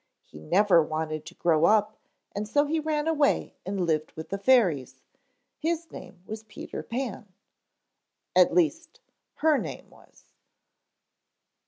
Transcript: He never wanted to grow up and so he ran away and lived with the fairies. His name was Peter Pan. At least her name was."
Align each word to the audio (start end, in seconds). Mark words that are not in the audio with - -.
He 0.23 0.39
never 0.39 0.81
wanted 0.81 1.27
to 1.27 1.35
grow 1.35 1.65
up 1.65 1.95
and 2.35 2.47
so 2.47 2.65
he 2.65 2.79
ran 2.79 3.07
away 3.07 3.53
and 3.67 3.85
lived 3.85 4.13
with 4.13 4.29
the 4.29 4.39
fairies. 4.39 5.03
His 5.59 5.91
name 5.91 6.23
was 6.25 6.41
Peter 6.43 6.81
Pan. 6.81 7.31
At 8.35 8.51
least 8.51 8.99
her 9.35 9.59
name 9.59 9.91
was." 9.91 10.23